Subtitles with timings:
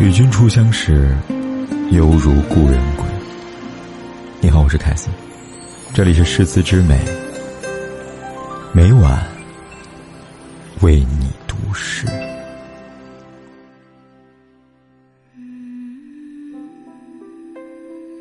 [0.00, 1.14] 与君初相识，
[1.90, 3.04] 犹如故人归。
[4.40, 5.12] 你好，我是凯森，
[5.92, 6.98] 这里是诗词之美，
[8.72, 9.22] 每晚
[10.80, 12.06] 为你读诗。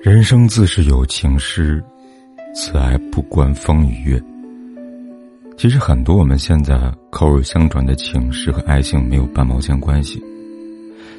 [0.00, 1.84] 人生自是有情诗，
[2.54, 4.22] 此爱不关风与月。
[5.58, 10.24] 其实很多我们现在口耳相传的情诗和爱情没有半毛钱关系。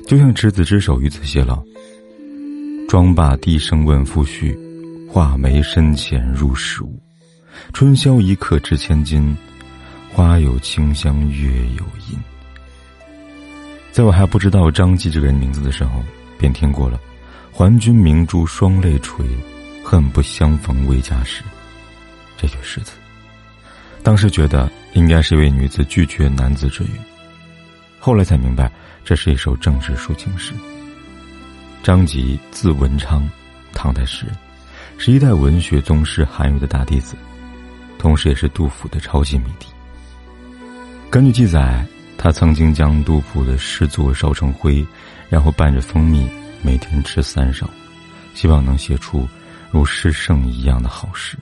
[0.08, 1.62] 就像执子之手，与子偕老。
[2.88, 4.58] 妆罢低声问夫婿，
[5.12, 6.98] 画眉深浅入时无。
[7.74, 9.36] 春宵一刻值千金，
[10.14, 12.18] 花有清香月有阴。
[13.92, 16.02] 在我还不知道张继这个人名字的时候，
[16.40, 16.98] 便听过了
[17.52, 19.26] “还君明珠双泪垂，
[19.84, 21.44] 恨不相逢未嫁时”
[22.38, 22.94] 这句诗词。
[24.04, 26.92] 当时觉得应该是一位女子拒绝男子之语，
[28.08, 28.72] 后来才明白。
[29.04, 30.54] 这是一首政治抒情诗。
[31.84, 33.30] 张籍字文昌，
[33.74, 34.36] 唐代诗人，
[34.98, 37.18] 是一代文学宗师韩愈的大弟子，
[38.00, 39.68] 同时也是杜甫的超级迷弟。
[41.10, 41.86] 根据记载，
[42.18, 44.88] 他曾经将杜甫的诗作烧成灰，
[45.28, 46.30] 然后拌着蜂蜜，
[46.62, 47.70] 每天吃三勺，
[48.34, 49.28] 希望能写出
[49.70, 51.38] 如诗圣一样的好诗。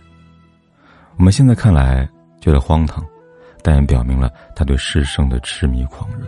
[1.18, 2.10] 我们现在看来
[2.42, 3.06] 觉得荒唐，
[3.62, 6.26] 但也表明了他对诗圣的痴迷狂热。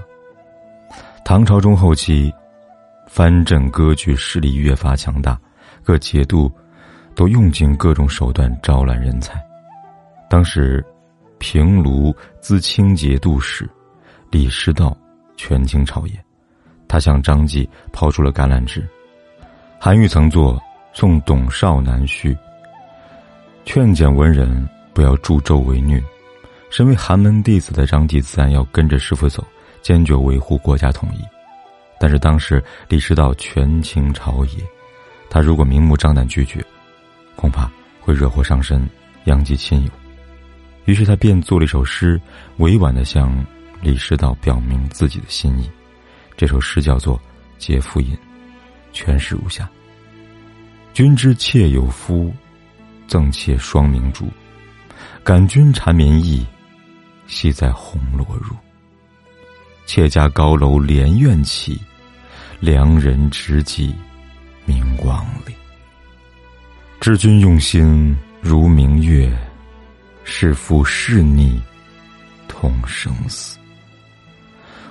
[1.24, 2.34] 唐朝中后期，
[3.08, 5.38] 藩镇割据势力越发强大，
[5.84, 6.52] 各节度
[7.16, 9.44] 都用尽各种手段招揽人才。
[10.30, 10.84] 当时，
[11.38, 13.70] 平卢资清节度使
[14.32, 14.98] 李师道
[15.36, 16.14] 权倾朝野，
[16.88, 18.88] 他向张继抛出了橄榄枝。
[19.80, 20.56] 韩愈曾作
[20.94, 22.34] 《送董少南序》，
[23.66, 26.02] 劝谏文人不要助纣为虐。
[26.70, 29.46] 身为寒门弟子的张继自然要跟着师傅走。
[29.88, 31.24] 坚决维护国家统一，
[31.98, 34.62] 但是当时李师道权倾朝野，
[35.30, 36.62] 他如果明目张胆拒绝，
[37.38, 37.72] 恐怕
[38.02, 38.86] 会惹祸上身，
[39.24, 39.92] 殃及亲友。
[40.84, 42.20] 于是他便做了一首诗，
[42.58, 43.34] 委婉的向
[43.82, 45.72] 李师道表明自己的心意。
[46.36, 47.18] 这首诗叫做
[47.58, 48.14] 《节妇吟》，
[48.92, 49.70] 全诗如下：
[50.94, 52.34] 君知妾有夫，
[53.08, 54.28] 赠妾双明珠。
[55.24, 56.46] 感君缠绵意，
[57.26, 58.54] 系在红罗襦。
[59.88, 61.82] 妾家高楼连苑起，
[62.60, 63.96] 良人知己
[64.66, 65.56] 明光里。
[67.00, 69.34] 知君用心如明月，
[70.26, 71.60] 是夫是逆
[72.50, 73.58] 同生死。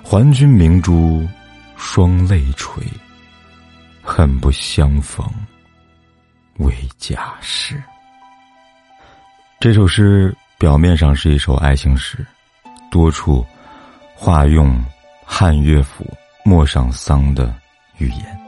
[0.03, 1.27] 还君明珠
[1.75, 2.83] 双泪垂，
[4.01, 5.29] 恨不相逢
[6.55, 7.81] 未嫁时。
[9.59, 12.25] 这首诗表面上是一首爱情诗，
[12.89, 13.45] 多处。
[14.19, 14.83] 化用
[15.23, 16.03] 汉乐府
[16.43, 17.53] 《陌上桑》的
[17.99, 18.39] 语言，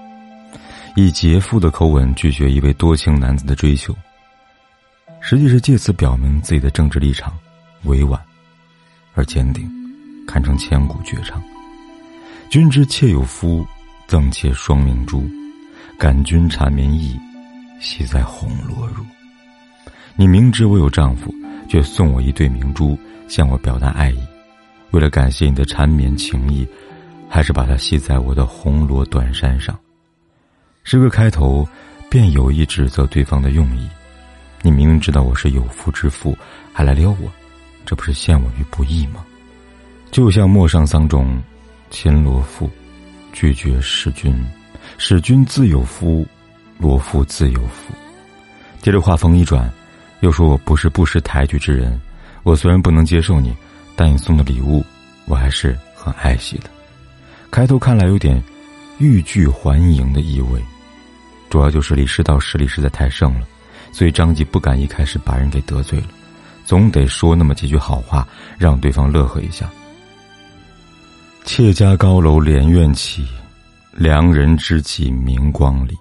[0.96, 3.96] 以杰夫的口吻拒绝一位多情男子的追求，
[5.22, 7.38] 实际是借此表明自己的政治立场，
[7.84, 8.19] 委婉
[9.13, 9.69] 而坚定，
[10.28, 11.40] 堪称千古绝唱。
[12.50, 13.63] 君知妾有夫，
[14.07, 15.24] 赠妾双明珠，
[16.00, 17.16] 感君缠绵意，
[17.80, 19.06] 系在红罗襦。
[20.16, 21.31] 你明知我有丈夫，
[21.69, 22.97] 却送我一对明珠，
[23.28, 24.19] 向我表达爱意。
[24.92, 26.68] 为了感谢你的缠绵情意，
[27.30, 29.78] 还是把它系在我的红罗短衫上。
[30.84, 31.68] 诗歌开头
[32.10, 33.88] 便有意指责对方的用意。
[34.62, 36.36] 你明明知道我是有夫之妇，
[36.74, 37.32] 还来撩我，
[37.86, 39.24] 这不是陷我于不义吗？
[40.12, 41.40] 就像《陌上桑》中，
[41.92, 42.70] 秦罗父
[43.32, 44.44] 拒绝使君，
[44.98, 46.28] 使君自有夫，
[46.80, 47.94] 罗父自有夫。
[48.82, 49.72] 接着话锋一转，
[50.22, 52.02] 又说我不是不识抬举之人，
[52.44, 53.56] 我虽然不能接受你。
[54.00, 54.82] 但你送的礼物，
[55.26, 56.70] 我还是很爱惜的。
[57.52, 58.42] 开头看来有点
[58.98, 60.64] 欲拒还迎的意味，
[61.50, 63.46] 主要就是李师道实力实在太盛了，
[63.92, 66.08] 所以张继不敢一开始把人给得罪了，
[66.64, 68.26] 总得说那么几句好话，
[68.58, 69.70] 让对方乐呵一下。
[71.44, 73.28] 妾家高楼连苑起，
[73.92, 75.98] 良人知己明光里。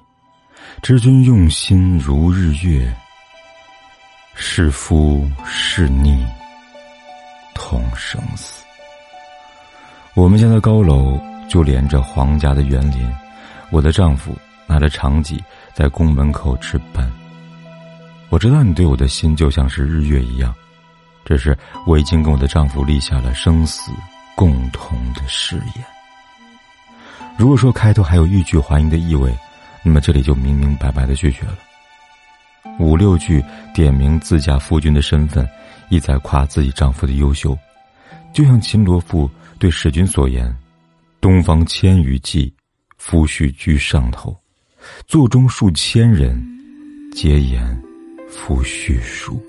[0.83, 2.95] 知君用心如日月，
[4.37, 6.25] 是夫是逆。
[7.59, 8.65] 同生死。
[10.15, 11.21] 我们家的高楼
[11.51, 13.13] 就连着皇家的园林，
[13.71, 14.35] 我的丈夫
[14.67, 15.43] 拿着长戟
[15.75, 17.11] 在宫门口值班。
[18.29, 20.55] 我知道你对我的心就像是日月一样，
[21.25, 23.91] 只是我已经跟我的丈夫立下了生死
[24.37, 25.85] 共同的誓言。
[27.37, 29.37] 如果说开头还有欲拒还迎的意味，
[29.83, 31.59] 那么这里就明明白白的拒绝了。
[32.79, 33.45] 五六句
[33.75, 35.49] 点明自家夫君的身份。
[35.89, 37.57] 意在夸自己丈夫的优秀，
[38.33, 40.55] 就像秦罗父对使君所言
[41.21, 42.53] ：“东方千余骑，
[42.97, 44.37] 夫婿居上头，
[45.07, 46.41] 座中数千人，
[47.13, 47.83] 皆言
[48.29, 49.41] 夫婿殊。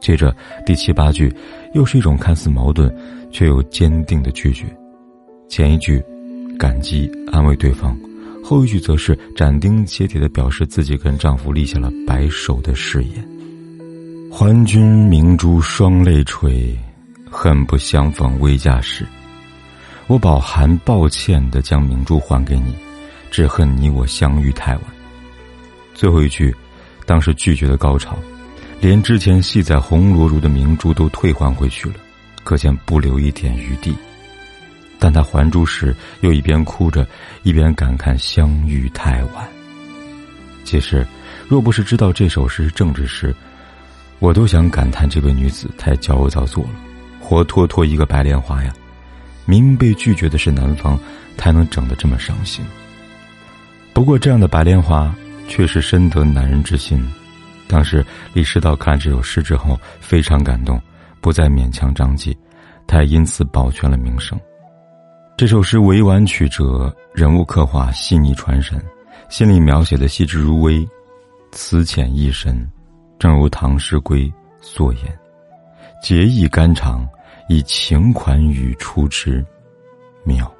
[0.00, 1.34] 接着第七八句，
[1.72, 2.94] 又是一种看似矛盾，
[3.30, 4.66] 却又坚定的拒绝。
[5.48, 6.04] 前一句，
[6.58, 7.96] 感激安慰对方；
[8.44, 13.26] 后一句则是斩钉截铁的表示自己跟丈夫立下了白首的誓言。
[14.36, 16.76] 还君明珠双泪垂，
[17.30, 19.06] 恨不相逢未嫁时。
[20.08, 22.74] 我饱含抱歉的将明珠还给你，
[23.30, 24.82] 只恨你我相遇太晚。
[25.94, 26.52] 最后一句，
[27.06, 28.18] 当时拒绝的高潮，
[28.80, 31.94] 连之前系在红罗襦的明珠都退还回去了，
[32.42, 33.94] 可见不留一点余地。
[34.98, 37.06] 但他还珠时，又一边哭着，
[37.44, 39.48] 一边感慨相遇太晚。
[40.64, 41.06] 其实，
[41.46, 43.32] 若不是知道这首诗是政治诗，
[44.18, 46.70] 我都想感叹这位女子太矫揉造作了，
[47.20, 48.72] 活脱脱一个白莲花呀！
[49.46, 50.98] 明明被拒绝的是男方，
[51.36, 52.64] 才能整得这么伤心。
[53.92, 55.14] 不过，这样的白莲花
[55.46, 57.06] 确实深得男人之心。
[57.66, 60.80] 当时李师道看这首诗之后非常感动，
[61.20, 62.36] 不再勉强张继，
[62.86, 64.38] 他也因此保全了名声。
[65.36, 68.80] 这首诗委婉曲折，人物刻画细腻传神，
[69.28, 70.86] 心理描写的细致入微，
[71.52, 72.66] 词浅意深，
[73.18, 75.18] 正如唐诗归所言
[76.02, 77.08] ：“结义肝肠。”
[77.46, 79.44] 以情款语出之，
[80.24, 80.50] 妙。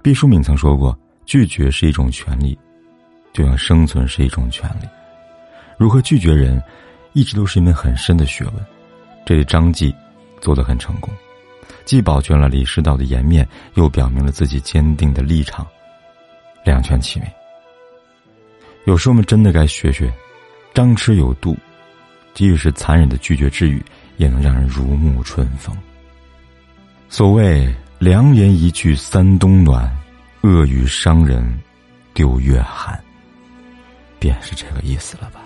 [0.00, 0.96] 毕淑敏曾说过
[1.26, 2.56] ：“拒绝是一种权利，
[3.32, 4.86] 就像生存是一种权利。
[5.76, 6.62] 如何拒绝人，
[7.14, 8.54] 一直都是一门很深的学问。”
[9.26, 9.92] 这里张继
[10.40, 11.12] 做得很成功，
[11.84, 13.44] 既保全了李师道的颜面，
[13.74, 15.66] 又表明了自己坚定的立场，
[16.62, 17.26] 两全其美。
[18.84, 20.08] 有时候我们真的该学学，
[20.76, 21.56] 张弛有度，
[22.34, 23.82] 即使是残忍的拒绝之语。
[24.18, 25.76] 也能让人如沐春风。
[27.10, 29.94] 所谓良言一句三冬暖，
[30.40, 31.46] 恶语伤人
[32.14, 32.98] 六月寒，
[34.18, 35.42] 便是这个意思了吧。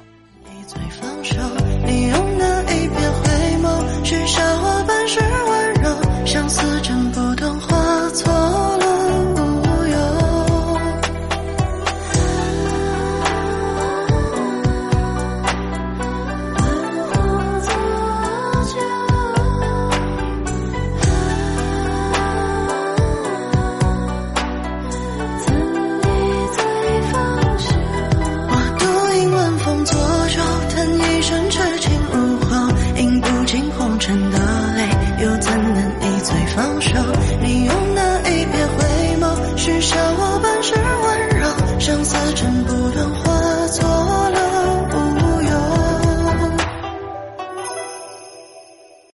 [35.21, 36.95] 又怎能一醉方休？